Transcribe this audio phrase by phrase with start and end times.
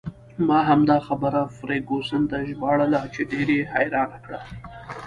[0.47, 4.41] ما همدا خبره فرګوسن ته ژباړله چې ډېر یې حیرانه کړه.